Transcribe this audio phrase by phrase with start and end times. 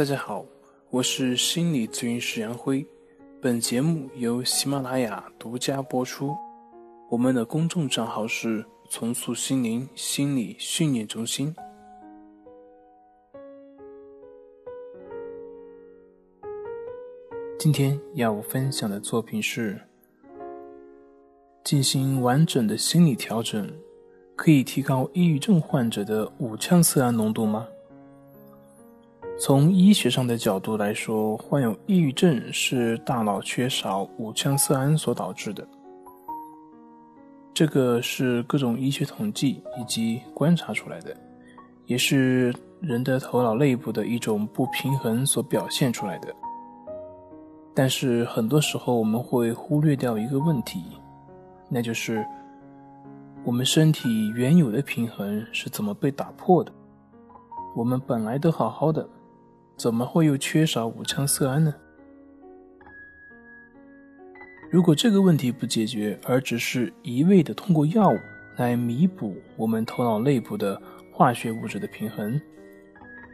[0.00, 0.46] 大家好，
[0.88, 2.86] 我是心理咨询师杨辉，
[3.38, 6.34] 本节目由喜马拉雅独家播出。
[7.10, 11.52] 我们的公众账号是“重塑心灵心理训练中心”。
[17.58, 19.78] 今天要分享的作品是：
[21.62, 23.70] 进行完整的心理调整，
[24.34, 27.68] 可以提高抑郁症患者的五羟色胺浓度吗？
[29.40, 35.66] 从医学上的角度来说，患有抑郁症是大脑缺少五羟色胺所导致的。
[37.54, 41.16] 这个是各种医学统计以及观察出来的，
[41.86, 46.28] 也是人的头脑内部的一种不平衡所表现出来的。
[47.74, 50.82] 但是很多时候我们会忽略掉一个问题，
[51.66, 52.22] 那就是
[53.42, 56.70] 我们身体原有的平衡是怎么被打破的？
[57.74, 59.08] 我们本来都好好的，
[59.80, 61.74] 怎么会又缺少五羟色胺呢？
[64.70, 68.18] 如果这个问题不解决，而只是一味的通过药物
[68.58, 70.78] 来弥补我们头脑内部的
[71.10, 72.38] 化学物质的平衡，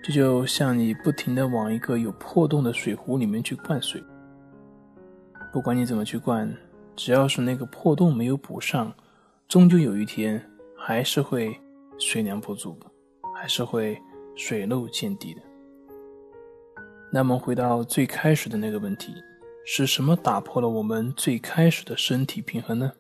[0.05, 4.01] 这就像你不停的往一个有破洞的水壶里面去灌水。
[5.53, 6.57] 不管你怎么去灌，
[6.95, 8.95] 只要是那个破洞没有补上，
[9.49, 10.41] 终究有一天
[10.79, 11.61] 还是会
[11.99, 12.79] 水量不足，
[13.35, 14.01] 还是会
[14.37, 15.43] 水漏见底的。
[17.13, 19.15] 那么回到最开始的那个问题，
[19.65, 22.93] 是什么打破了我们最开始的身体平衡呢？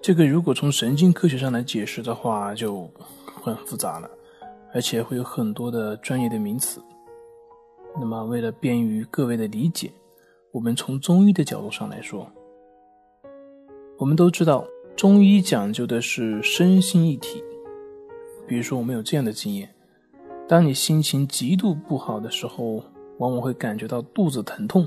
[0.00, 2.90] 这个如果从神经科学上来解释的话，就
[3.24, 4.10] 很复杂了，
[4.74, 6.82] 而且会有很多的专业的名词。
[7.94, 9.92] 那么，为了便于各位的理解，
[10.50, 12.30] 我们从中医的角度上来说，
[13.96, 14.66] 我们都知道
[14.96, 17.42] 中医讲究的是身心一体。
[18.46, 19.72] 比如说，我们有这样的经验：
[20.48, 22.82] 当你心情极度不好的时候，
[23.18, 24.86] 往往会感觉到肚子疼痛。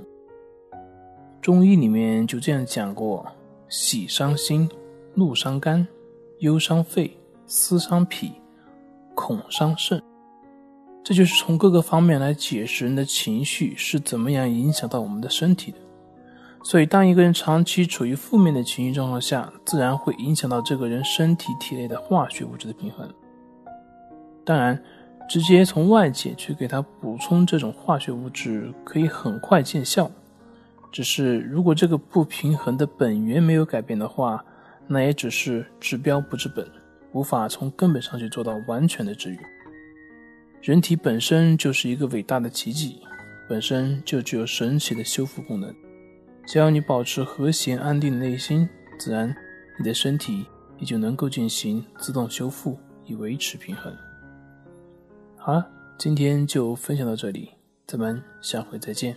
[1.41, 3.25] 中医里面就这样讲过：
[3.69, 4.69] 喜伤心，
[5.13, 5.87] 怒伤肝，
[6.39, 7.17] 忧伤肺，
[7.47, 8.33] 思伤脾，
[9.15, 10.01] 恐伤肾。
[11.03, 15.77] 这就是从各个方面来解释人的情绪是怎么样影响到我们的身体的。
[16.63, 23.07] 所以，当一个人长期处于负面的情绪状况下，自然会影响到这个人身体体内的化学物质的平衡。
[24.43, 24.83] 当然，
[25.27, 30.09] 直接从外界去给它补充这种化学物质，可以很快见效。
[30.91, 34.43] 只是如果这个不平衡的本源没有改变的话，
[34.87, 36.65] 那也只是治标不治本，
[37.11, 39.39] 无法从根本上去做到完全的治愈。
[40.61, 43.01] 人体本身就是一个伟大的奇迹，
[43.49, 45.73] 本身就具有神奇的修复功能。
[46.45, 49.35] 只要你保持和谐安定的内心，自然
[49.77, 50.45] 你的身体
[50.77, 53.91] 也就能够进行自动修复，以维持平衡。
[55.45, 57.51] 好了，今天就分享到这里，
[57.85, 59.15] 咱们下回再见。